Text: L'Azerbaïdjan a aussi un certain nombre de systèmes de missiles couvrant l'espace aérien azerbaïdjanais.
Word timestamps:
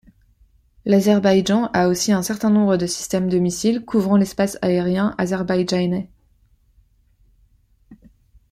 L'Azerbaïdjan 0.83 1.69
a 1.73 1.87
aussi 1.87 2.11
un 2.11 2.23
certain 2.23 2.49
nombre 2.49 2.75
de 2.75 2.87
systèmes 2.87 3.29
de 3.29 3.37
missiles 3.37 3.85
couvrant 3.85 4.17
l'espace 4.17 4.57
aérien 4.63 5.13
azerbaïdjanais. 5.19 6.09